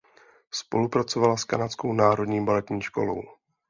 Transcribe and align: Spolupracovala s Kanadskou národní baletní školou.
Spolupracovala 0.51 1.37
s 1.37 1.43
Kanadskou 1.43 1.93
národní 1.93 2.45
baletní 2.45 2.81
školou. 2.81 3.21